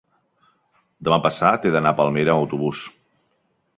[1.09, 2.83] Demà passat he d'anar a Palmera amb autobús.